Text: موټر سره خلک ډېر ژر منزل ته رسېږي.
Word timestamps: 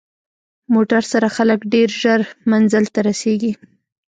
موټر 0.73 1.03
سره 1.11 1.27
خلک 1.35 1.59
ډېر 1.73 1.89
ژر 2.01 2.21
منزل 2.51 2.85
ته 2.93 2.99
رسېږي. 3.07 3.51